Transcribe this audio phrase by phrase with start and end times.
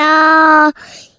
[0.00, 0.72] 要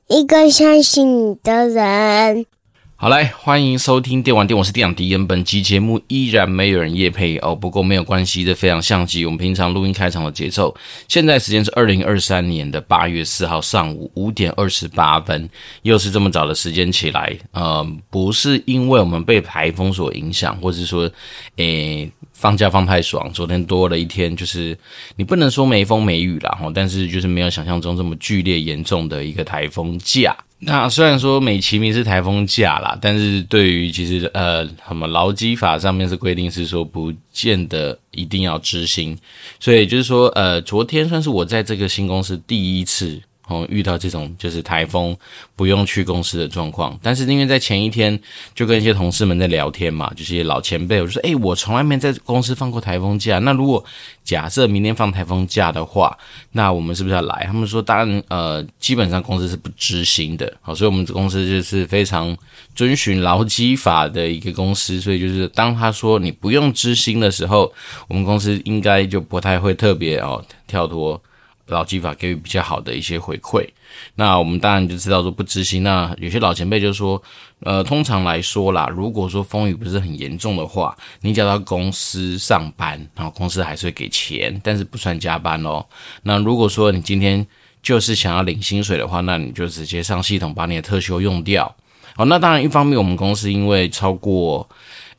[0.07, 2.47] 一个相信你的人。
[2.95, 5.25] 好来，欢迎收听电玩店，我是店长迪恩。
[5.27, 10.75] 本集节目依然没有人夜配哦，不过没有关系这，非常像极我们平常录音开场的节奏。
[11.07, 15.47] 现在时间是二零二三年的八月四号上午五点二十八分，
[15.83, 17.35] 又是这么早的时间起来。
[17.53, 21.09] 呃，不是因为我们被台风所影响，或是说，
[21.57, 24.75] 诶，放假放太爽，昨天多了一天，就是
[25.15, 30.35] 你不能说没风没雨啦，哈，但是就是没有想象中这么剧烈严重的一个台风假。
[30.57, 39.15] 那虽然说美其名是台风假啦，但是对于其实呃什么劳基法上面是规定是说不见得一定要执行，
[39.59, 43.21] 所以就是说呃昨天算是我在这个新公司第一次。
[43.51, 45.15] 哦，遇到这种就是台风
[45.55, 48.17] 不用去公司的状况，但是因为在前一天
[48.55, 53.39] 就跟一些同事们在聊天嘛，就是一些老前辈，我就说，诶，我从来没在公司放过台风假。
[53.39, 53.83] 那如果
[54.23, 56.17] 假设明天放台风假的话，
[56.53, 57.43] 那我们是不是要来？
[57.45, 60.51] 他们说，当然，呃，基本上公司是不执行的。
[60.61, 62.35] 好，所以我们公司就是非常
[62.73, 67.71] 遵循劳基法的一个公司，所以就是当他说你不用执行的时候，
[68.07, 71.21] 我们公司应该就不太会特别哦跳脱。
[71.67, 73.67] 老技法给予比较好的一些回馈，
[74.15, 75.83] 那我们当然就知道说不支薪。
[75.83, 77.21] 那有些老前辈就说，
[77.61, 85.85] 呃，通常来说啦，如果说风雨不是很严重的话，你只要到公司上班，然后公司还是会给钱，但是不算加班哦。
[86.23, 87.45] 那如果说你今天
[87.81, 91.73] 就是想要领薪水的话，那你就直接上系统把你的特休用掉。
[92.15, 94.67] 好，那当然一方面我们公司因为超过。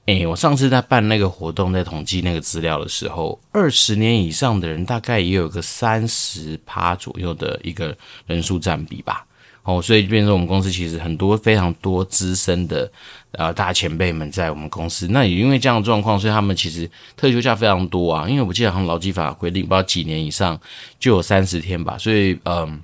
[0.06, 9.24] 诶，我上次在办那个活动，在统计那个资料的时候，二十年以上的人大概也有个三十趴左右的一个人数占比吧。
[9.62, 12.90] 哦，所以变成我们公司其实很多非常多资深的
[13.30, 15.06] 呃大前辈们在我们公司。
[15.06, 18.28] 那也因为这样的状况，所以他们其实特休假非常多啊。
[18.28, 20.60] 因为我记得好像劳基法规定，不知道几年以上
[20.98, 21.96] 就有三十天吧。
[21.96, 22.82] 所以嗯，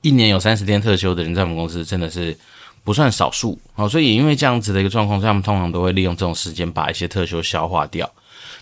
[0.00, 2.38] 一年有三十天特休的人在我们公司真的是。
[2.82, 8.10] 不算少数，好，所以也因为这样子的一个状况，所以他们通常都会利用这种时间把一些特休消化掉。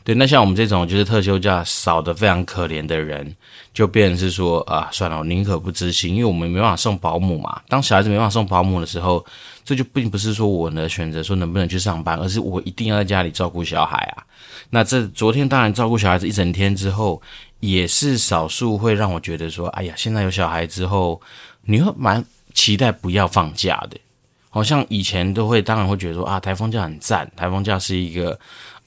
[0.05, 3.35] 对，那像我们这种就是特休假少得非常可怜的人，
[3.75, 7.61] 就变成是说啊，算了，我宁可不支薪，因为我们没办法送保姆嘛。
[7.69, 9.25] 当小孩子没办法送保姆的时候，
[9.65, 14.25] 这就并不是说我的选择说能不能去上班，而是我一定要在家里照顾小孩啊。
[14.71, 17.21] 那这昨天当然照顾小孩子一整天之后，
[17.61, 21.21] 也是少数会让我觉得说，哎呀，现在有小孩之后，
[21.63, 22.25] 你会蛮
[22.55, 23.99] 期待不要放假的。
[24.51, 28.39] 好像以前都会，当然会觉得说啊，台风假很赞，台风假是一个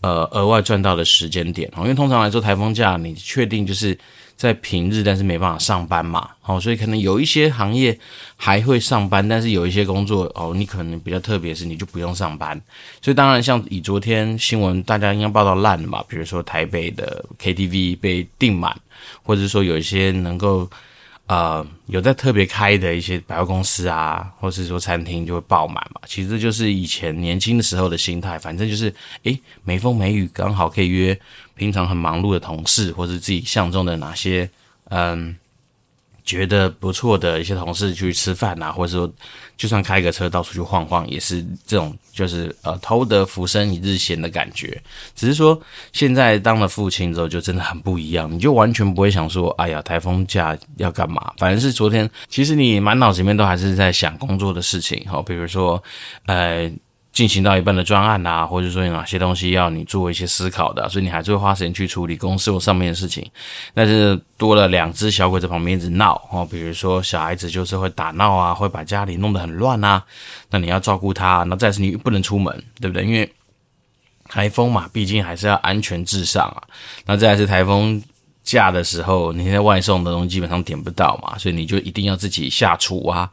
[0.02, 1.84] 呃额外赚到的时间点哦。
[1.84, 3.98] 因为通常来说，台风假你确定就是
[4.36, 6.30] 在平日，但是没办法上班嘛。
[6.42, 7.98] 好，所以可能有一些行业
[8.36, 12.60] 还会上班，但是有一些工作哦，你可能比较特别是你就不用上班。
[13.02, 18.76] 所以当然，像以昨天新闻大家应该报道烂了嘛，比如说台北的 KTV 被订满，
[19.22, 20.70] 或者说有一些能够。
[21.32, 26.02] 呃，有在特别开的一些百货公司啊，或是说餐厅就会爆满嘛。
[26.06, 28.94] 其实就是以前年轻的时候的心态，反正就是，
[29.24, 31.18] 诶，没风没雨，刚好可以约
[31.56, 34.50] 平常很忙碌的同事，或是自己相中的哪些，
[34.90, 35.34] 嗯。
[36.24, 39.12] 觉得不错的一些同事去吃饭啊，或者说
[39.58, 44.82] 就算开个车到处去晃晃，也是这种就是呃偷得浮生一日闲的感觉。
[45.16, 45.60] 只是说
[45.94, 51.34] 现在当了父亲之后，就真的很不一样，你就完全不会想说，哎呀，台风假要干嘛？
[51.38, 55.82] 反正是昨天，其实你满脑子里面都还是在想工作的事情，好，比如说
[56.26, 56.72] 呃。
[57.14, 63.30] 进行到一半的专案啊，或者说有哪些东西要你做一些思考的，所以你还是会花时间去处理公司或上面的事情。
[63.74, 70.02] 但是多了两只小鬼在旁边一直闹哦，比如说小孩子就是会打闹啊，会把家里弄得很乱啊，
[70.50, 73.06] 那你要照顾他，那再是你不能出门，对不对？
[73.06, 73.30] 因为
[74.30, 76.64] 台风嘛，毕竟还是要安全至上啊。
[77.06, 78.02] 那再是台风
[78.42, 83.30] 假的时候，你现在外送的东西基本上点不到嘛，所以你就一定要自己下厨啊。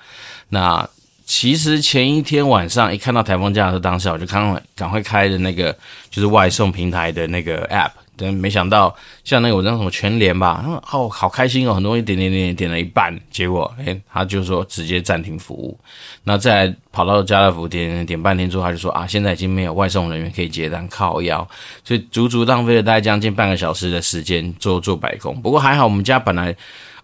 [0.48, 0.84] 那
[1.28, 5.70] 其实前一天晚上一看到台风假的时候，当时我就赶快赶快开的那个
[6.08, 15.78] 就是外送平台的那个 app，但没想到像那个我那什么全联吧，哦好开心哦，很多一点点点点点了一半，结果诶他就说直接暂停服务。
[16.24, 21.46] 那再跑到家乐福点点半天之后，他就说啊现在已经没有外送人员可以接单靠腰，
[21.84, 25.38] 所以足足浪费了大概将近半个小时的时间做做白工。
[25.42, 26.56] 不过还好我们家本来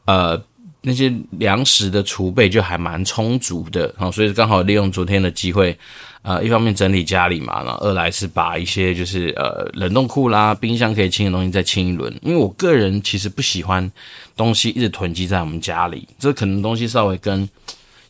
[0.07, 0.43] 呃。
[0.87, 5.75] 那些粮食的储备就还蛮充足的，好，所以刚好利用昨天的机会，
[6.21, 12.15] 呃，一方面整理家里嘛，然后二来是把一些就是呃冷冻库啦、冰箱可以清的东西再清一轮。
[12.21, 13.91] 因为我个人其实不喜欢
[14.37, 17.49] 东西一直囤积在我们家里，这可能东西稍微跟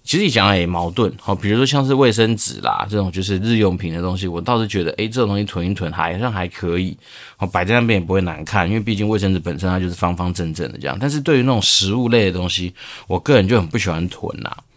[0.04, 6.94] 其实你想也矛盾，好，比如说像是卫生纸啦这种就是日用品的东西，我倒是觉得，诶，这种东西囤一囤还像还可以，
[7.38, 10.96] 好摆在那边也不会难看，因为毕竟卫生纸本身它就是方方正正的这样。
[11.00, 12.74] 但是对于那种食物类的东西，
[13.06, 14.30] 我个人就很不喜欢囤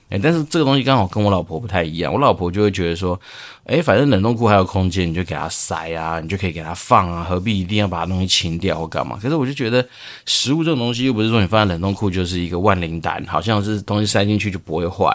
[0.10, 3.20] 但是这个东西刚好跟我老婆不太一样，我老婆就会觉得说，
[3.66, 9.20] 诶，反正冷冻库还有空间，你就给它塞啊，你就可以给它放啊，何必一定要把它东西清掉或干嘛？
[9.22, 9.86] 可是我就觉得，
[10.26, 15.06] 食物这种东西又不是说你放在冷冻库就是一个万灵丹，好像是东西塞进去就不会坏。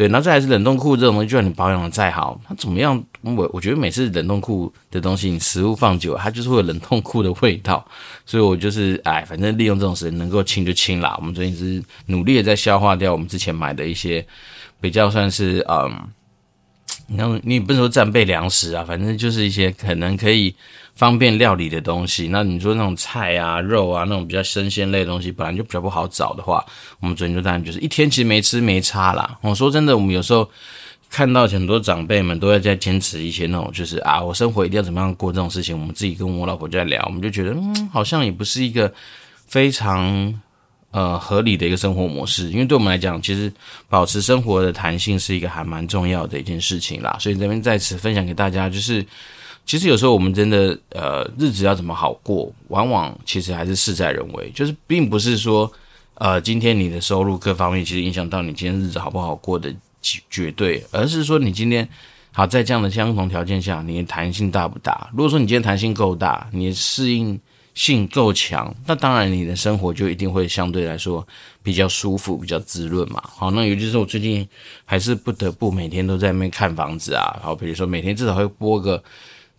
[0.00, 3.04] 对，那再还是冷冻库这种东西，就算你保养的再好，它怎么样？
[3.20, 7.86] 我我觉得每次冷冻库的东西，你食物放久了，它就是会有冷冻库的味道。
[8.24, 11.14] 所以我就是哎，反正利用这种时间能够清就清啦。
[11.18, 14.26] 我们最近是努力的在消化掉我们之前买的一些
[14.80, 16.08] 比较算是嗯，
[17.06, 20.54] 你看你不能说战备粮食啊，反正就是一些可能可以。
[21.00, 26.62] 方便料理的东西，那你说那种菜啊、肉啊那种比较生鲜类的东西，本来就比较不好找的话，
[27.00, 29.38] 我们昨天就当然就是一天其实没吃没差啦。
[29.40, 30.46] 我说真的，我们有时候
[31.08, 35.74] 看到很多长辈们都在在坚持一些那种，就是啊，我生活一定要怎么样过这种事情。
[35.74, 38.92] 我们自己跟我老婆就在聊，我们就觉得嗯，好像也不是一个
[39.46, 40.38] 非常
[40.90, 42.50] 呃合理的一个生活模式。
[42.50, 43.50] 因为对我们来讲，其实
[43.88, 47.16] 保持生活的弹性是一个还蛮重要的一件事情啦。
[47.18, 49.02] 所以这边在此分享给大家，就是。
[49.70, 54.50] 其实有时候我们真的，呃，日子要怎么好过，往往其实还是事在人为。
[54.50, 55.70] 就是并不是说，
[56.14, 59.72] 呃，今天你的收入各方面其实影响到你今天日子好不好过的
[60.02, 61.88] 绝对，而是说你今天
[62.32, 65.08] 好在这样的相同条件下，你的弹性大不大？
[65.12, 67.38] 如果说你今天弹性够大，你的适应
[67.72, 71.24] 性够强，那当然你的生活就一定会相对来说
[71.62, 73.22] 比较舒服、比较滋润嘛。
[73.36, 74.44] 好，那尤其是我最近
[74.84, 77.38] 还是不得不每天都在那边看房子啊。
[77.40, 79.00] 好，比如说每天至少会播个。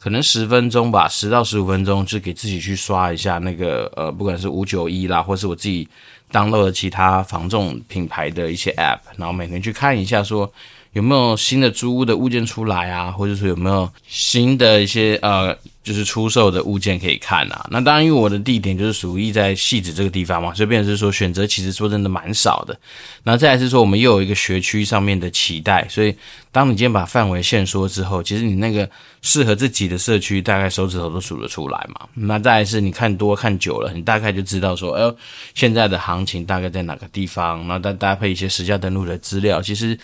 [0.01, 5.87] 可能十分钟吧，十到十五分钟，就给自己去刷一下那个呃，不管是五九一啦，或是我自己
[6.31, 10.51] download 的其他防重品牌的一些 app，然后每天去看一下，说
[10.93, 15.57] 有没有新的租屋的物件出来啊，或者说有没有新的一些呃。
[15.83, 22.79] 就是出售的物件可以看啊，那当然因为我的地点就是属于在戏子这个地方嘛，所以变是说选择其实说真的蛮少的。
[23.23, 26.15] 那再来是说我们又有一个学区上面的期待，所以
[26.51, 28.87] 当你今天把范围限缩之后，其实你那个
[29.23, 32.07] 适合自己的社区大概手指头都数得出来嘛。
[32.13, 35.17] 那再来是你看多看久了，你大概就知道说，哎呦，
[35.55, 39.97] 现在的行情大概在哪个地方，然后再搭配一些实价登录的资料，其实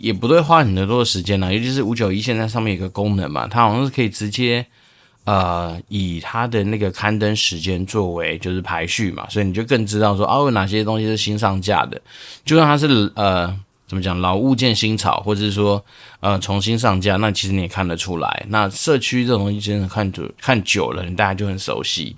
[0.00, 1.54] 也不会花很多的时间呢。
[1.54, 4.66] 尤其是五九一现在上面有个功能嘛，它好像是可以直接。
[5.24, 12.00] 呃，以它的那个刊登时间作为就是排序嘛，所以你就更知道说，哦，有哪些东西是新上架的。
[12.44, 13.54] 就算它是呃，
[13.86, 15.84] 怎么讲，老物件新炒，或者是说
[16.20, 18.46] 呃重新上架，那其实你也看得出来。
[18.48, 22.16] 那社区这种东西真的看久看久了，你大家就很熟悉。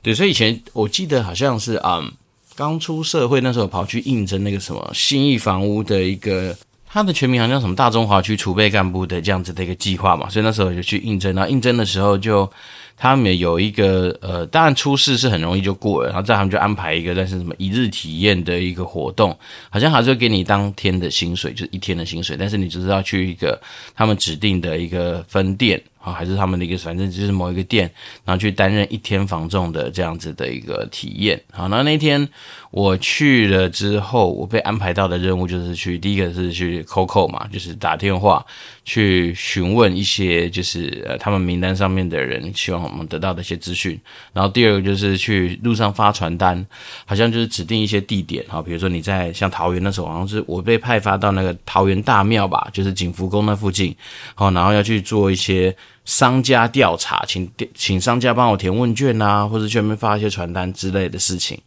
[0.00, 2.10] 对，所以以前我记得好像是嗯，
[2.54, 6.56] 刚出社会那时候跑去应征那个什么新义房屋的一个。
[6.94, 12.48] 他的全名好像叫什么大中华区储备干部的这样子的一个计划嘛，所以那时候就去应征，然后应征的时候就
[12.96, 19.36] 他们有一个呃，当然初试是很容易就过了，然后再他们就安排一个，但是什么一日体验的一个活动，
[19.70, 23.60] 好像还是会给你当天的薪水，就是一天的薪水，但是你只是要去一个
[23.96, 25.82] 他们指定的一个分店。
[26.04, 27.90] 啊，还是他们的一个，反正就是某一个店，
[28.26, 31.40] 然后去担任一天房仲的这样子的一个体验。
[31.50, 32.28] 好，那那天
[32.70, 38.44] 我去了之后，我被安排到的任务就是去，第一个是去 COCO 嘛，就是打电话
[38.84, 43.98] 去询问一些，就是呃他们名单上面的人，希望我们得到的一些资讯。
[44.34, 46.66] 然后第二个就是去路上发传单，
[47.06, 53.96] 好像就是指定一些地点，好，比如说你在像桃园那时候，好像是我被派发到那个桃园大庙吧，就是景福宫那附近，
[54.34, 55.74] 好，然后要去做一些。
[56.04, 61.58] 商家调查，请请商家帮我填问卷啊，或者去那边发一些传单之类的事情。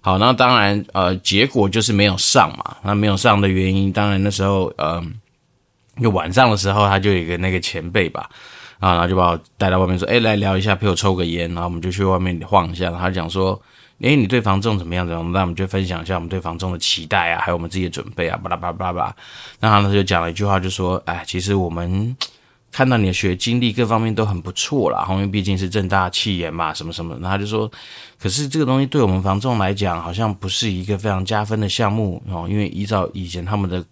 [0.00, 2.76] 好，那当然，呃，结果就是没有上嘛。
[2.82, 5.02] 那没有上的原因，当然那时候，呃，
[6.00, 8.28] 就晚上的时候，他就有一个那个前辈吧，
[8.78, 11.48] 啊，然后就把我带到外面说，哎，来聊一下，陪我抽个烟。
[11.48, 12.84] 然后我们就去外面晃一下。
[12.84, 13.60] 然后他讲说，
[14.00, 15.06] 哎，你对房仲怎么样？
[15.06, 15.32] 怎么样？
[15.32, 19.16] 那我们就分享一下我们对房仲的期待啊，还有我们自己的准备啊，巴拉巴拉巴拉。
[19.60, 22.16] 那他就讲了一句话，就说，哎，其实我们。
[22.70, 27.68] 看到你的学经历各方面都很不错啦，后面毕竟是正大气研嘛，什么什么，然后他就说，
[28.20, 33.84] 可是这个东西对我们房仲来讲，好像不是一个非常加分的项目哦，因为依照以前他们的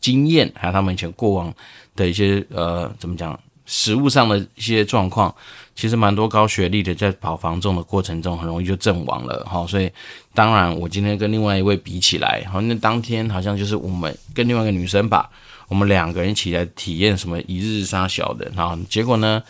[0.00, 1.52] 经验，还有他们以前过往
[1.94, 5.32] 的一些呃，怎么讲，实物上的一些状况，
[5.74, 9.90] 其实蛮多高学历的在跑房仲的过程中，很容易就阵亡了哈，所以
[10.34, 15.30] 当然我今天跟另外一位比起来，好，那当天好像就是我们跟另外一个女生吧。
[15.68, 19.42] 我们两个人一起来体验什么一日杀小的，然后结果呢，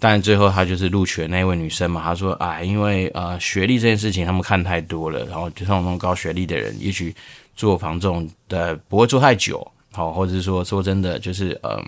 [0.00, 2.02] 当然最后他就是录取了那位女生嘛。
[2.02, 7.14] 他说：“哎，因为呃学历这件事情他们看太多了，然后就像我们高学历的人，也许
[7.54, 11.80] 做房种的不会做太久，好，或者是说说真的，就是嗯，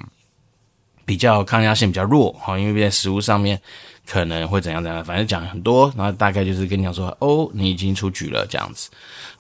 [1.05, 3.61] 比较抗压性比较弱，好，因为在食物上面
[4.07, 8.91] 可能会怎样怎样，反正讲很多，然后大概就是跟你讲说，哦，你已经出局了这样子。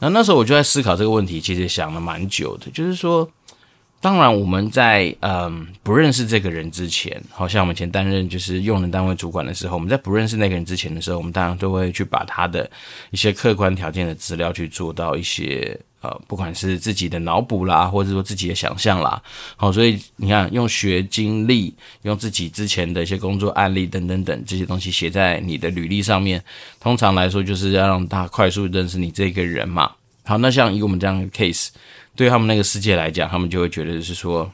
[0.00, 3.30] 那那时候我就在思考这个问题，其实想了蛮久的，就是说。
[4.02, 12.68] 当然，我们在嗯不认识这个人之前，好像我们以前担任就是用人单位主管的时候，我们在不认识那个人之前的时候，我们当然都会去把他的
[13.12, 19.22] 一些客观条件的资料去做到一些呃，不管是自己的脑补啦，或者说自己的想象啦。
[19.54, 26.42] 好，所以你看，用学经历，用自己之前的一些工作案例等等等这些东西写在你的履历上面，
[26.80, 29.92] 通常来说就是要让他快速认识你这个人嘛。
[30.24, 31.68] 好，那像以我们这样的 case。
[32.14, 34.50] 对他们那个世界来讲，他们就会觉得是说，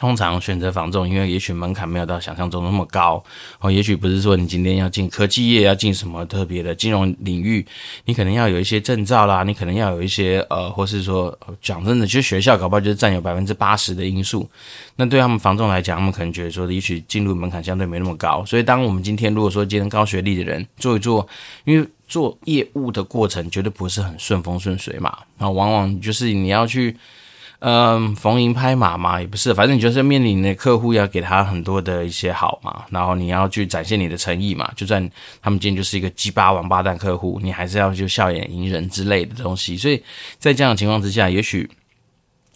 [0.00, 3.22] 通常选择房仲，因为也许门槛没有到想象中那么高
[3.60, 7.64] 哦，也许不是说你今天要进科技业，要进什么特别的金融领域，
[8.06, 14.48] 你可能要有一些证照啦，你可能要有一些呃，或是说讲真的，其实学校搞不好就是占有百分之八十的因素。
[14.96, 18.42] 那对他们房仲来讲，他们可能觉得说，也许进入门槛相对没那么高。
[18.46, 21.28] 所以，当我们今天如果说今天高学历的人做一做，
[21.64, 26.94] 因为做业务的过程绝对不是很顺风顺水嘛，然后往往就是你要去，
[27.60, 40.02] 嗯，逢迎拍马嘛，也不是，反正你就是面临的客户要给他很多的一些好嘛，然后你要去展现你的诚意嘛，就算他们今天就是一个鸡巴王八蛋客户，你还是要去笑脸迎人之类的东西，所以
[40.38, 41.70] 在这样的情况之下，也许。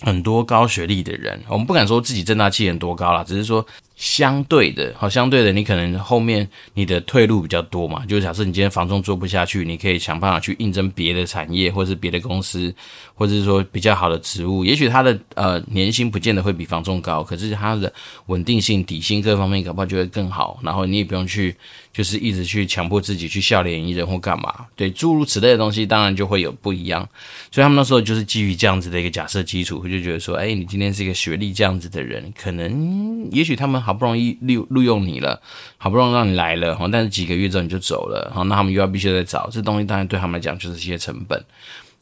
[0.02, 8.04] 很多高学历的人，我们不敢说自己正大气焰多高啦，只是说相对的，好，相对的，你可能后面你的退路比较多嘛。
[8.06, 12.72] 就假设你今天房仲做不下去，你可以想办法去应征别的产业，或是别的公司，
[13.14, 14.64] 或者是说比较好的职务。
[14.64, 17.90] 也许他的呃年薪不见得会比房仲高，可是他的
[18.26, 20.60] 稳定性、底薪各方面搞不好就会更好。
[20.62, 21.56] 然后你也不用去。
[21.96, 27.08] 就是一直去强迫自己去笑脸迎人或干嘛，对，诸如此类的东西，当然就会有不一样。
[27.50, 35.40] 所以他们那时候就是基于这样子的一个假设基础，就觉得说，哎，你今天是一个学历这样子的人，可能也许他们好不容易录录用你了，
[35.78, 41.40] 好不容易让你来了，但是几个月之后你就走了，好，那他们又要必须再找这东西，当然对他们来讲就是一些成本。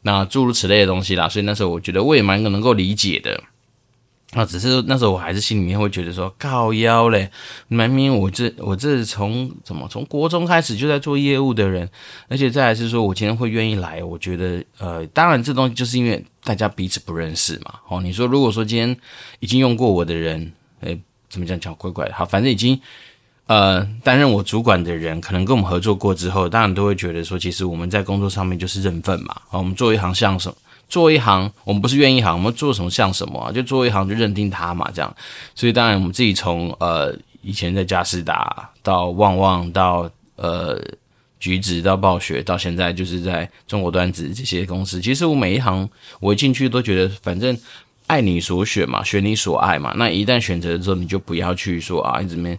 [0.00, 3.38] 那诸如此类的东西啦，所以那时候我觉得我也蛮能够理解的。
[4.32, 7.30] 啊，只是那时候我还是心里面会觉得说，靠腰嘞，
[7.68, 11.88] 明明我这我这从怎么从国中开始就在做业务的人，
[12.28, 17.74] 而且再来是说我今天会愿意来，我觉得呃，当然这东西就是因为大家彼此不认识嘛。
[17.88, 18.96] 哦，你说如果说今天
[19.38, 21.00] 已经用过我的人，诶，
[21.34, 22.80] 怎么讲讲怪怪的，好，反正已经
[23.48, 29.34] 呃担任我主管的人，可能跟我们合作过之后，当然都会觉得说，其实我们在工作上面就是认份嘛。
[29.50, 30.54] 啊，我们做一行像什么？
[30.88, 33.50] 做一行，我们不是愿意行，我们做什么像什么？
[33.52, 35.12] 就做一行就认定他嘛，这样。
[35.56, 37.12] 所以当然我们自己从呃
[37.42, 40.80] 以前在佳世达到旺旺到呃
[41.40, 45.88] 橘子到暴雪到现在就是在中国端子这些公司，其实我每一行
[46.20, 47.58] 我一进去都觉得反正
[48.06, 49.92] 爱你所选嘛，选你所爱嘛。
[49.96, 52.54] 那一旦选择了之后，你就不要去说啊，你怎么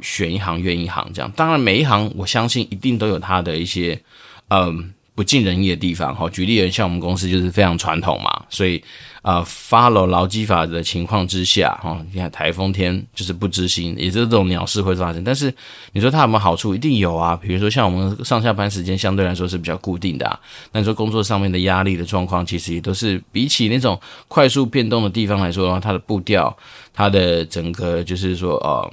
[0.00, 1.30] 选一行怨一行这样。
[1.32, 4.00] 当然每一行我相信一定都有它的一些
[4.48, 4.92] 嗯。
[5.14, 8.82] 不尽人意的地方，哈，举例而言，像我们公司就是非常传统嘛，所以，
[9.20, 15.22] 呃，follow 劳基法的情况之下，哈，你看台风天就是不支薪，也就是这种鸟事会发生。
[15.22, 15.52] 但是
[15.92, 16.74] 你说它有没有好处？
[16.74, 20.40] 一定有啊，比如说像我们上下班时间相对来说是比较固定的啊，
[20.72, 26.56] 那你说工作上面的压力的状况，其实也都是比起那种快速变动的地方来说，它的步调，
[26.94, 28.90] 它的整个就是说，呃。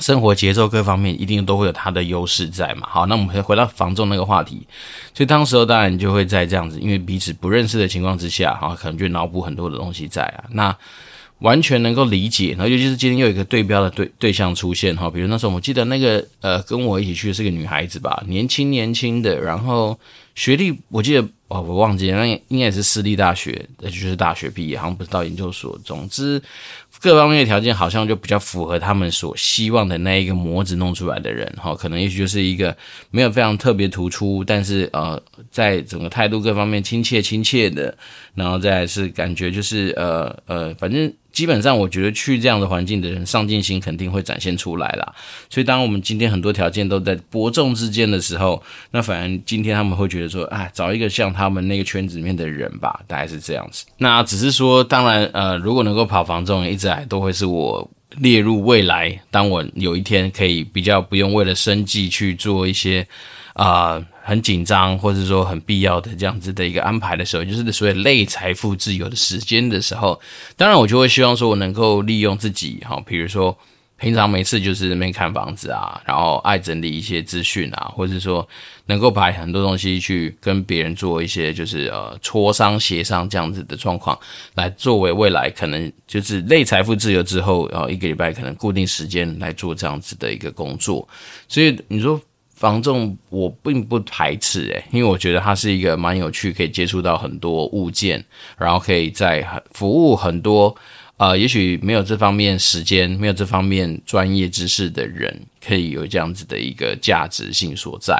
[0.00, 2.88] 生活节奏各方面一定都会有它的优势在嘛。
[2.90, 4.66] 好，那我们回到房仲那个话题，
[5.14, 10.44] 所以当时候当然就会在这样子，因为彼此不认识的情况之下，哈，可能就脑补很多的东西在啊。
[10.50, 10.76] 那
[11.40, 19.96] 完全能够理解，然后尤其是今天又有一个对标的对对象出现哈，比如那时候我记得那个呃跟我一起去的是个女孩子吧，年轻年轻的，然后
[20.34, 26.40] 学历我记得哦我忘记了，那应该也是私立大学，那就是大学毕业，好像不是到研究所，总之。
[27.00, 32.76] 各方面的条件好像就比较符合他们所希望的那一个模子弄出来的人，哈，可能也许就是一个
[33.12, 37.96] 没有非常特别突出，但是呃，在整个态度各方面亲切亲切的，
[38.34, 41.12] 然后再来是感觉就是呃呃，反正。
[41.30, 45.14] 基本上，我觉得去这样的环境的人，上进心肯定会展现出来啦。
[45.48, 53.86] 所以，当我们今天很多条件都在伯仲之间的时候，那反而今天他们会觉得说，哎，找一个像他们那个圈子里面的人吧，大概是这样子。
[53.96, 59.18] 那只是说，当然，呃，如果能够跑房仲，一直来都会是我列入未来。
[59.30, 63.06] 当我有一天可以比较不用为了生计去做一些
[63.52, 64.04] 啊。
[64.28, 70.20] 很紧张，或者说很必要的这样子的一个安排的时候，就是所谓类财富自由的时间的时候，
[70.54, 73.56] 当然我就会希望说，我能够利用自己哈，比如说
[73.98, 78.48] 平常每次就是那边看房子啊，然后爱整理一些资讯啊，或者是说
[78.86, 84.16] 能够把很多东西去跟别人做一些就是呃磋商协商这样子的状况，
[84.54, 91.06] 来作为未来可能就是类财富自由之后，然后一个礼拜可能固定时间来做这样子的一个工作。
[91.48, 92.20] 所以你说
[92.54, 98.24] 房仲我并不排斥诶，因为我觉得它是一个蛮有趣，可以接触到很多物件，
[98.56, 100.72] 然后可以在服务很多。
[101.18, 108.16] 呃，也许没有这方面时间，没有这方面专业知识的人，可以有这样子的一个价值性所在。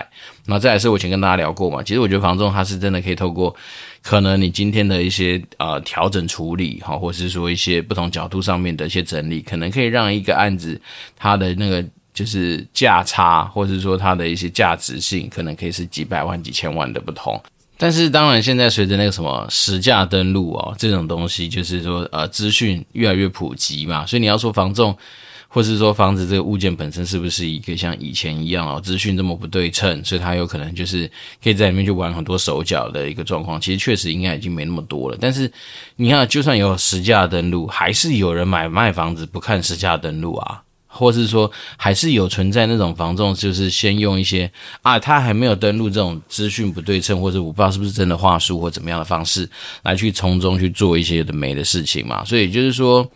[0.47, 3.55] 那再来是我以前跟大家聊过嘛，其实我觉得房仲它是真的可以透过
[4.03, 10.81] 可能你今天的一些呃调整处理哈，或是说一些不同角度上面的一些整理，可能可以让一个案子
[11.17, 17.41] 它的那个就是价差，或者是说它的一些价值性，可能可以是几百万、几千万的不同。
[17.81, 24.99] 但是当然，现在随着那个什么实价登录哦，这种东西就是说，呃，资讯越来越普及嘛，所以你要说房仲，
[25.47, 31.09] 或是说房子这个物件本身是不是一个像以前一样哦，资讯这么不对称，所以它有可能就是
[31.41, 33.61] 可以在里面去玩很多手脚的一个状况。
[33.61, 35.17] 其实确实应该已经没那么多了。
[35.21, 35.49] 但是
[35.95, 40.63] 你看，就算有实价登录，还是有人买卖房子不看实价登录啊。
[40.99, 44.51] 或是说，还是有存在那种房仲，就是先用一些
[44.83, 49.49] 啊，他还没有登录这种资讯不对称，或者我不知道是不是真的话术或怎么样的方式，
[49.85, 52.25] 来去从中去做一些的没的事情嘛。
[52.25, 53.09] 所以就是说。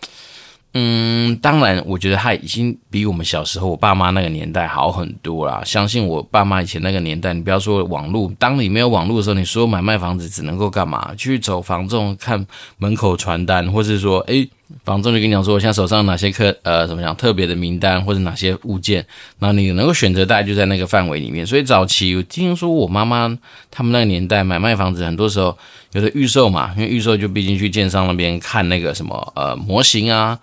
[0.75, 5.63] 嗯，当然，我觉得他已经比我们小时候我爸妈那个年代好很多啦。
[5.67, 11.15] 相信我爸妈以前那个年代，你不要说网络，当你没有网络的时候，你说买卖房子只能够干嘛？
[11.15, 12.47] 去走房仲看
[12.79, 14.49] 门口传单，或是说，诶，
[14.85, 19.05] 房仲就跟你讲说，我现在手上哪些客呃怎么讲特别的名单，或者哪些物件，
[19.39, 21.47] 那你能够选择大概就在那个范围里面。
[21.47, 23.39] 所以早期我听说我妈妈
[23.71, 25.57] 他们那个年代买卖房子，很多时候
[25.93, 30.39] 有的预售嘛，因为预售就毕竟去建商那边看那个什么呃模型啊。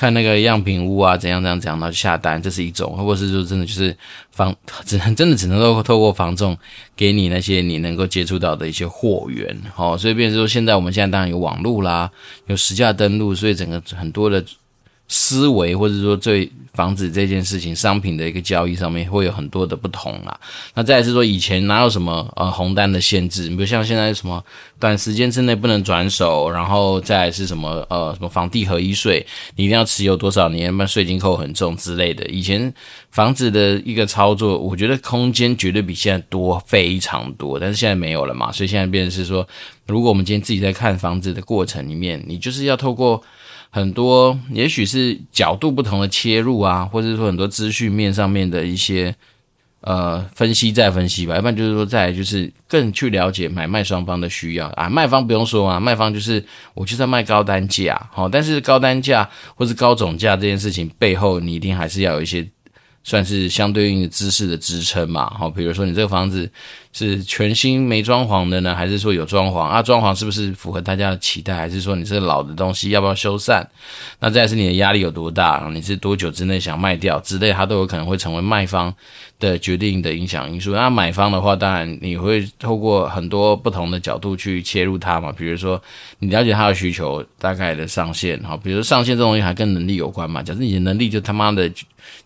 [0.00, 3.94] 看那个样品屋啊，怎样怎样怎样，然后下单，这是一种；或者是说真的就是
[4.30, 6.56] 防， 只能真的只能够透过房仲
[6.96, 12.10] 给你那些你能够接触到的一些货源，好，所以变成说现在我们现在当然有网络啦，
[12.46, 14.42] 有实价登录，所以整个很多的。
[15.12, 20.38] 思维，或者说对房子这件事情、商品的一个交易上面会有很多的不同啊。
[20.72, 23.48] 那再来是说，以前哪有什么呃红单的限制？
[23.48, 24.42] 你比如像现在什么
[24.78, 32.24] 短时间之内不能转手，然后再来是什么呃什么房地合一税，你一定要持有多少年，不然税金扣很重之类的。
[32.26, 32.72] 以前
[33.10, 39.44] 房子的一个操作，我觉得空间绝对比现在多非常多，但是现在没有了嘛，所以现在变成是说，
[39.88, 43.20] 如果我们今天自己在看房子的过程里面，你就是要透过。
[43.70, 49.14] 很多也许是角度不同的切入啊，或者说很多资讯面上面的一些
[49.80, 62.46] 呃分析再分析吧，要不然就是说再就是更去了解买卖双方的需要啊，卖方不用说啊，卖方就是我就在卖高单价，好，但是高单价或是高总价这件事情背后，你一定还是要有一些。
[63.02, 66.48] 算是相对应的知识的支撑嘛，好，比如说你这个房子
[66.92, 69.80] 是全新没装潢的呢，还是说有装潢啊？
[69.80, 71.54] 装潢是不是符合大家的期待？
[71.54, 73.64] 还是说你这老的东西要不要修缮？
[74.18, 75.70] 那再是你的压力有多大？
[75.72, 78.92] 你是多久之内想卖掉之类，它都有可能会成为卖方
[79.40, 80.72] 的决定的影响因素。
[80.72, 85.82] 那买方的话，当然你会透过很多不同的角度去切入它嘛，比如说
[86.20, 90.40] 你了解它的需求大概的上限，好，比如说上限这东西还跟能力有关嘛。
[90.40, 91.68] 假设你的能力就他妈的。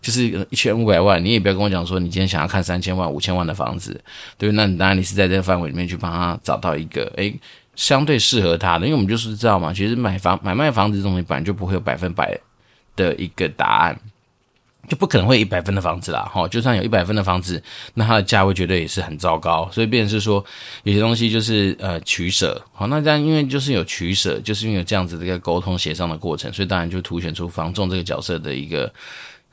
[0.01, 3.99] 就是一千五百万，你也不要跟我讲说你今天想要看三千万、五千万的房子，
[4.37, 7.37] 对，那你当然你是在这个范围里面去帮他找到一个诶
[7.75, 12.39] 相对适合他的，因为我们就是知道嘛，其实买房买卖房子这种东西本来就不会有百分百
[12.95, 13.99] 的一个答案，
[14.87, 17.61] 就不可能会一百分的房子啦，哈，就算有一百分的房子，
[17.93, 20.43] 那它的价位绝对也是很糟糕，所以变成是说
[20.83, 28.91] 有些东西就是呃取舍，好，那这样因为就是有取舍，就是因为有这样子的一个沟通协商的过程，所以当然就凸显出房仲这个角色的一个。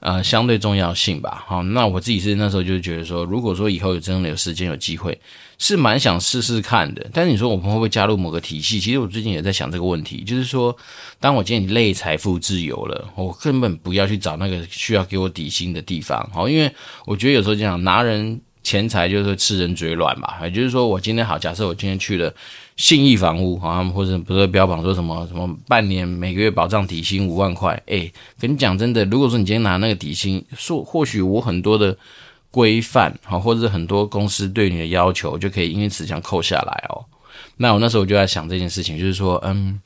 [0.03, 1.45] 呃，相对重要性吧。
[1.47, 5.17] 好，那我自己是那时候就觉得说，如果说以后有真的有时间有机会，
[5.59, 7.07] 是蛮想试试看的。
[7.13, 8.81] 但是你说我们会不会加入某个体系？
[8.81, 10.77] 其实我最近也在想这个问题，就是说，
[11.21, 16.29] 当我今天累财富自由了，我根本不要去找那个需要给我底薪的地方。
[16.35, 16.69] 好，因为
[17.07, 20.39] 我觉得有时候这样拿人钱财就是吃人嘴软吧。
[20.43, 22.33] 也就是说，我今天好，假设我今天去了。
[22.75, 27.81] 信义房屋啊，或者不是标榜说什么什么半年每个月保障底薪五万块？
[27.87, 31.97] 哎，跟你讲真的，如果说你今天拿那个底薪，说或许我很多的
[32.51, 37.05] 规范啊，或者很多公司对你的要求，就可以因此这样扣下来哦。
[37.59, 39.79] 那我那时候我就在想这件事情，就是说，嗯，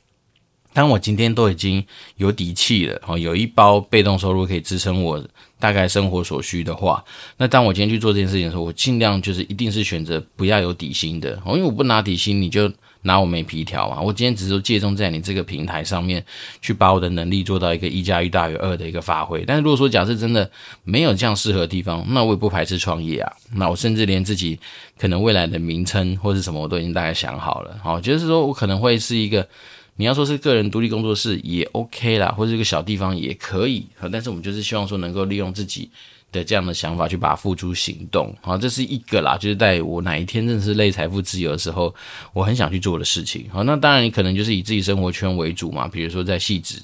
[0.76, 1.82] 当我今天都已经
[2.16, 5.26] 有底气了，哦，有一包被动收入可以支撑我
[5.58, 7.02] 大概生活所需的话，
[7.38, 12.70] 那当我今天去做这件事情的时候，我尽量就是一定是选择不要有底薪的，哦，因为我不拿底薪，你就。
[13.02, 14.00] 拿我没皮条嘛。
[14.00, 16.24] 我今天只是说借重在你这个平台上面，
[16.60, 19.44] 去把我的能力做到一个一加一大于二的一个发挥。
[19.46, 20.50] 但是如果说假设真的
[20.82, 23.32] 没有这样适合的地方，那我也不排斥创业啊。
[23.54, 24.58] 那我甚至连自己
[24.98, 27.78] 可能未来的名称或是什么，我都已经大概想好了。
[27.80, 29.46] 好，就是说我可能会是一个，
[29.96, 33.86] 你要说是个人独立工作室也 OK 啦，或者一个小地方也可以。
[34.12, 35.90] 但是我们就是希望说能够利用自己。
[36.32, 41.94] 的这样的想法去把它付诸行动，好，这是一个啦，就是在我哪一天真的是类财富自由的时候，
[42.32, 43.46] 我很想去做的事情。
[43.48, 46.80] 好，那当然你可能就是以自己生活圈为主嘛，比如说在汐止，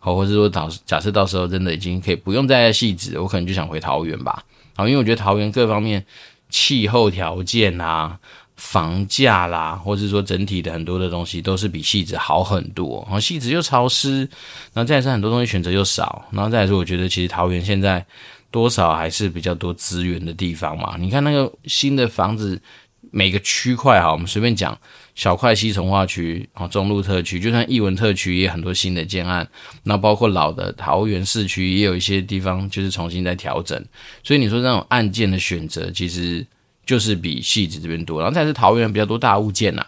[0.00, 4.44] 好，或者说到假设到时候真的已经可以不用再在汐止，我可能就想回桃园吧。
[4.74, 6.04] 好，因为我觉得桃园各方面
[6.48, 8.18] 气候条件啊、
[8.60, 13.02] 房价啦，或者说整体的很多的东西都是比汐止好很多。
[13.06, 14.20] 然后，汐止又潮湿，
[14.72, 18.06] 然后再来是很多东西选择又少，然后再来说，我觉得其实桃园现在。
[18.52, 20.96] 多少还是比较多资源的地方嘛？
[20.98, 22.60] 你看那个新的房子，
[23.12, 24.76] 每个区块哈，我们随便讲，
[25.14, 29.48] 小块西重划区啊，中路特区，就算艺文特区也很多新的建案。
[29.84, 33.80] 那包括老的桃园市区也有一些地方就是重新在调整。
[34.24, 36.44] 所以你说那种案件的选择，其实
[36.84, 38.20] 就是比戏子这边多。
[38.20, 39.86] 然后再是桃园比较多大物件呐。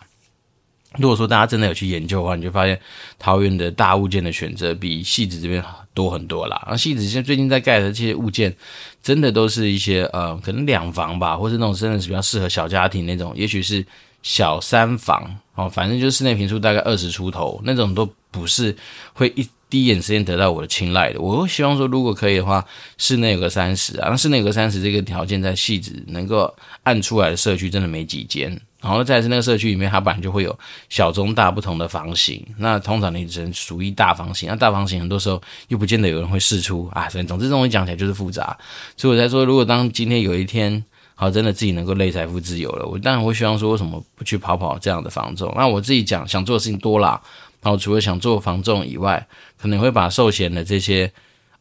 [0.98, 2.78] 如果说大家真的有去研究的话，你就发现
[3.18, 6.61] 桃园的大物件的选择比戏子这边多很多啦。
[6.66, 8.55] 然后戏子现在最近在盖的这些物件，
[9.02, 13.83] 真的都是一些呃，可能两房吧，或是那种真的是比较适合小家庭那种，也许是
[14.22, 18.74] 小三房哦，反正就是室内坪数大概二十出头那种，都不是
[19.12, 21.20] 会一第一眼时间得到我的青睐的。
[21.20, 22.64] 我会希望说，如果可以的话，
[22.98, 28.58] 室内有个三十啊，那室内有个三十这个条件，在汐止能够按出来的社区，真的没几间。
[28.80, 30.58] 然后再是那个社区里面，它本来就会有
[30.88, 32.44] 小、中、大不同的房型。
[32.58, 37.08] 那通常你只能属于大房型，那大房型很多时候又不见得有人会试出啊。
[37.08, 38.58] 所以总之这东西讲起来就是复杂。
[38.96, 45.53] 所以我才说，如果当今天有一天，好真的自己能够累财富自由了，我当然会希望说，为什么不去跑跑这样的房仲？
[45.57, 47.20] 那我自己讲想做的事情多啦。
[47.61, 51.12] 然后除了想做房仲以外，可能会把寿险的这些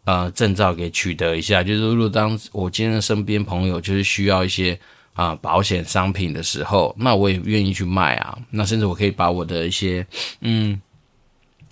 [0.06, 1.64] 呃证照给取得一下。
[1.64, 4.80] 就是如果当我今天的身边朋友就是需要一些。
[5.14, 8.36] 啊，保险商品的时候，那我也愿意去卖啊。
[8.50, 10.08] 那甚至我可以把我的一些，
[10.40, 10.80] 嗯，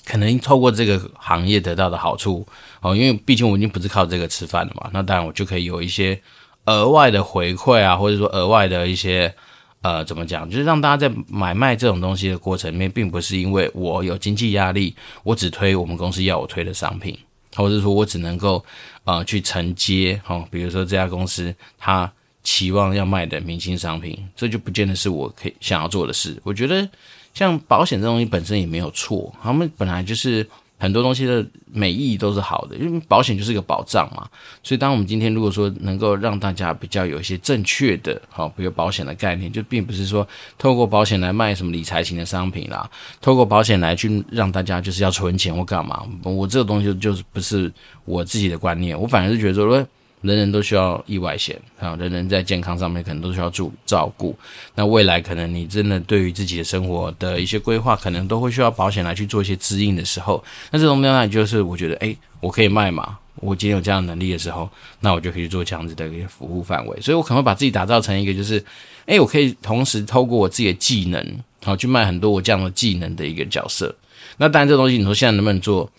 [0.05, 2.45] 可能透过这个行业得到的好处，
[2.81, 4.89] 哦，因为毕竟我已经不是靠这个吃饭的嘛。
[4.91, 6.21] 那当然我就可以有一些
[6.69, 9.33] 额外的回馈啊，或者说额外的一些，
[9.81, 17.17] 呃，怎么讲，就是让大家在买卖这种东西的过程里面，并不是因为我有经济压力，我只推我们公司要我推的商品，
[17.55, 18.63] 或者说我只能够
[19.03, 22.11] 呃去承接，哦，比如说这家公司它。
[22.41, 26.39] 期望要卖的明星商品，这就不见得是我可以想要做的事。
[26.41, 26.87] 我觉得
[27.33, 30.47] 像保险这东西本身也没有错，他们本来就是
[30.79, 34.27] 很多东西的美意都是好的，因为保险就是一个保障嘛。
[34.63, 42.89] 所以，当我们今天如果说能够让大家比较有一些正确的，好，比如保险的概念，就并不是说透过保险来卖什么理财型的商品啦，
[43.21, 46.03] 透过保险来去让大家就是要存钱或干嘛。
[46.23, 47.71] 我这个东西就是不是
[48.05, 49.85] 我自己的观念，我反而是觉得说。
[50.21, 54.37] 人人都需要意外险啊，人人在健康上面可能都需要注照顾。
[54.75, 63.17] 那未来可能你真的对于自己的生活的一些规划，可能都会需要保险来去做一些指引的时候，那这种状态就是我觉得，诶，我可以卖嘛。
[63.41, 66.99] 我今天有这样的能力的时候，那我就可以做这样子的一个服务范围。
[66.99, 68.61] 所以我可能会把自己打造成一个，就是，
[69.05, 71.23] 诶，我可以同时透过我自己的技能，
[71.61, 73.95] 然后去卖很多我这样的技能的一个角色。
[74.35, 75.89] 那当然，这东西你说现在能不能做？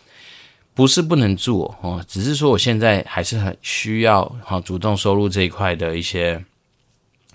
[0.74, 6.42] 不是不能做哦，只是说我现在还是很需要哈主动收入这一块的一些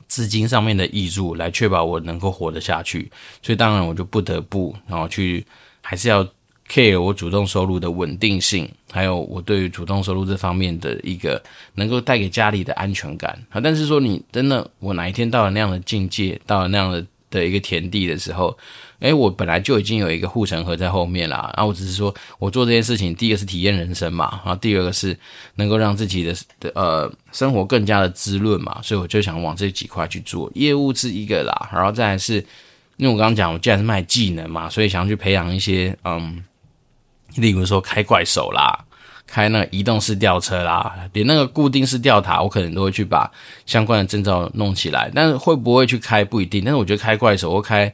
[0.07, 3.11] 资金上面的挹注，来确保我能够活得下去。
[3.41, 5.45] 所以当然我就不得不然后去
[5.81, 6.27] 还是要
[6.67, 11.41] care 我主动收入的稳定性，还有我对于主动收入这方面的一个
[11.75, 13.61] 能够带给家里的安全感啊。
[13.61, 18.57] 但是说你真的我哪一天到了那样的境界，到了那样的的一个田地的时候。
[18.99, 25.15] 诶，我本来就已经有一个护城河在后面啦，然后我只是说我做这件事情，第一个是体验人生嘛，然后第二个是
[25.55, 30.49] 能够让自己的的呃生活更加的滋润嘛，所以我就想往这几块去做。
[30.55, 32.35] 业务是一个啦，然后再来是，
[32.95, 36.41] 因为我刚刚讲我既然是卖技能嘛，所以想要去培养一些嗯，
[37.35, 38.84] 例如说开怪手啦，
[39.27, 43.31] 开那个移动式吊车啦，连那个固定式吊塔，我可能都会去把
[43.65, 47.93] 相关的证照弄起来，但是会不会去开不一定，但是我觉得开怪手或开。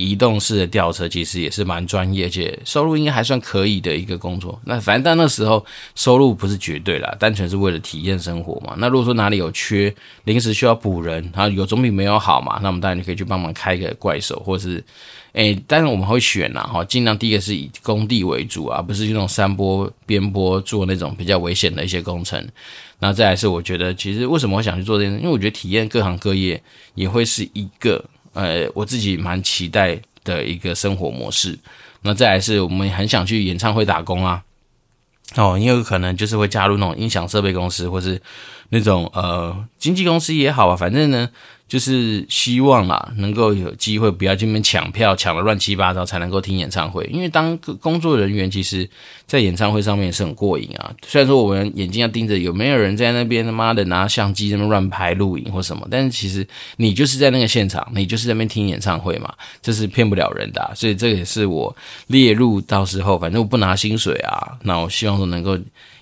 [0.00, 4.58] 移动式的吊车其实也是蛮专业，而且收入应该还算可以的一个工作。
[4.64, 5.62] 那反正到那时候
[5.94, 8.74] 收入不是绝对啦，单纯是为了体验生活嘛。
[8.78, 12.58] 那如果说哪里有缺，临时需要补人，然后有总比没有好嘛。
[12.62, 14.82] 那我们当然就可以去帮忙开个怪手，或是
[15.32, 22.42] 诶，但是我们会选啦，哈，尽量第一个是以工地为主啊，不是那种山坡边坡做那种比较危险的一些工程。
[23.00, 26.62] 那再来是我觉得，其实为什么我想去做这件事，因为我觉得体验各行各业
[26.94, 28.02] 也会是一个。
[28.32, 31.58] 呃，我自己蛮期待的一个生活模式。
[32.02, 34.42] 那再来是我们很想去演唱会打工啊，
[35.36, 38.20] 哦，因为有可能就是会加入那种音响设备公司，或是
[38.70, 41.28] 那种呃经纪公司也好啊，反正呢。
[41.70, 47.08] 就是希望啦，能够有机会不要这边抢票抢得乱七八糟才能够听演唱会。
[47.12, 48.90] 因为当工作人员，其实
[49.24, 50.92] 在演唱会上面是很过瘾啊。
[51.06, 56.44] 虽然说我们眼睛要盯着有没有人在那边他妈的拿相机在那边乱拍录影或什么，但是其实
[56.76, 60.72] 你就是在那个现场，你就是在那边听演唱会嘛，这是骗不了人的。
[60.74, 61.72] 所以这也是我
[62.08, 65.56] 列入到时候，反正我不拿薪水啊，那我希望说能够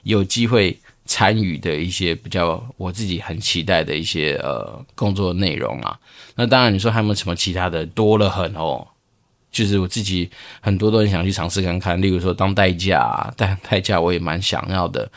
[0.04, 0.74] 有机会。
[1.10, 5.98] 参与的一些比较我自己很期待的一些呃工作内容啊，
[6.36, 8.86] 那当然你说还有没有什么其他的多了很哦，
[9.50, 10.28] 就是我自己
[10.60, 15.10] 很多都很想去尝试看看，例如说当代驾，但代驾我也蛮想要的，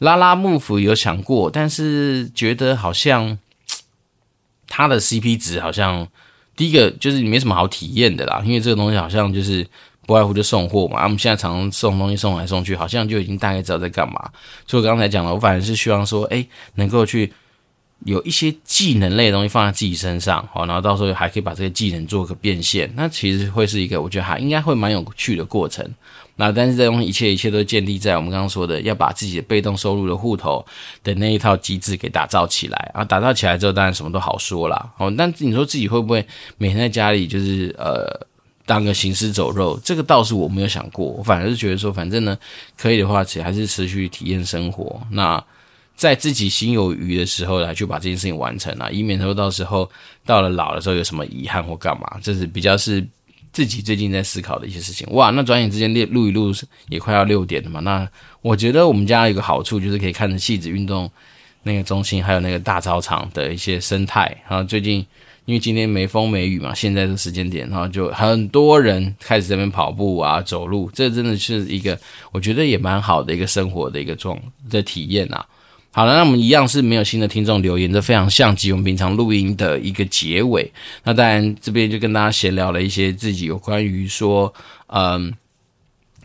[0.00, 3.38] 拉拉幕府有想过，但是觉得好像
[4.68, 6.06] 它的 CP 值好像
[6.54, 9.66] 第一个就是没什么好体验的啦，因为这个东西好像就是。
[10.08, 14.30] 不外乎就送货嘛，我们现在常常送东西送来送去，好像就已经大概知道在干嘛。
[14.66, 17.30] 所以我刚才讲了，我反而是希望说，哎，能够去
[18.06, 25.86] 有一些技能类的东西放在自己身上，好，然后到时候还可以把这个技能做个变现，那其实会是一个我觉得还应该会蛮有趣的过程。
[26.36, 30.64] 那但是这东西一切一切都建立在我们刚刚说的，要把自己的被动收入的户头
[31.04, 34.90] 的那一套机制给打造起来啊，打造起来之后，当然什么都好说啦。
[34.96, 38.26] 哦，但你说自己会不会每天在家里就是呃？
[38.68, 41.06] 当个行尸走肉，这个倒是我没有想过。
[41.06, 42.36] 我反而是觉得说，反正呢，
[42.76, 45.00] 可以的话，其实还是持续体验生活。
[45.10, 45.42] 那
[45.96, 49.90] 在自己心有余的时候来去把这件事情完成啊，以免说到时候
[50.26, 52.18] 到了老的时候有什么遗憾或干嘛。
[52.22, 53.02] 这是比较是
[53.54, 55.08] 自己最近在思考的一些事情。
[55.12, 56.52] 哇，那转眼之间录一录
[56.90, 57.80] 也快要六点了嘛。
[57.80, 58.06] 那
[58.42, 61.10] 我觉得我们家有个好处就是可以看着戏子运动
[61.62, 64.36] 那个中心，还有那个大操场的一些生态。
[64.46, 65.06] 然后最近。
[65.48, 71.98] 因为今天没风没雨嘛，现在这时间点，然后就很多人开始这边跑步啊、走路，这真的是一个
[72.32, 75.46] 我觉得也蛮好的一个生活的一个状的体验啊。
[75.90, 80.70] 好了，那我们一样是没有新的听众留言，这非常像极我们平常录音的一个结尾。
[81.02, 84.52] 那当然这边就跟大家闲聊了一些自己有关于说，
[84.88, 85.32] 嗯。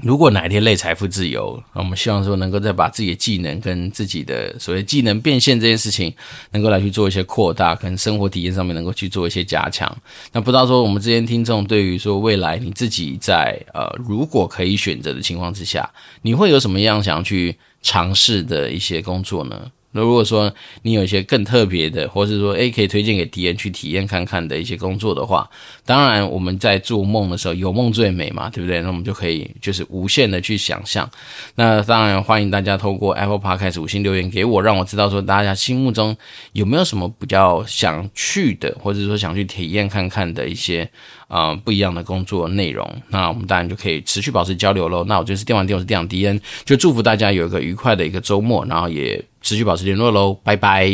[0.01, 6.13] 如果哪一天累财富自由，那我们希望说能够再把自己的技能跟自己的所谓技能变现这件事情，
[6.51, 9.95] 能够来去做一些扩大，跟生活体验上面能够去做一些加强。
[10.31, 15.89] 那不知道说我们这些听众对于说未来你自己在呃如果可以选择的情况之下，
[16.23, 19.71] 你会有什么样想要去尝试的一些工作呢？
[19.93, 25.49] 那如果说你有一些更特别的，或是说诶可以推荐给敌人去体验看看的一些工作的话，
[25.85, 28.81] 当然我们在做梦的时候有梦最美嘛，对不对？
[28.81, 31.09] 那我们就可以就是无限的去想象。
[31.55, 36.17] 那当然欢迎大家透过 Apple Podcast 五星留言给我，让我知道说大家心目中
[36.53, 40.89] 有没有什么比较想去的，或者说想去体验看看的一些
[41.27, 42.87] 啊、不一样的工作内容。
[43.09, 45.03] 那我们当然就可以持续保持交流喽。
[45.03, 49.23] 那我就是电玩店，我是电玩迪恩，就祝福大家有一个愉快的一个周末，然后也。
[49.43, 50.89] 持续保持联络喽，拜拜。